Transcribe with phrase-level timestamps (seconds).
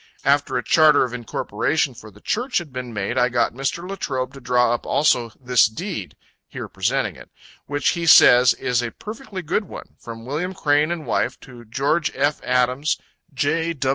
[0.25, 3.87] After a charter of incorporation for the Church had been made, I got Mr.
[3.87, 6.15] Latrobe to draw up also this deed,
[6.47, 7.29] [here presenting it]
[7.67, 12.01] which he says is a perfectly good one from William Crane and wife, to Geo.
[12.15, 12.41] F.
[12.43, 12.97] Adams,
[13.31, 13.75] J.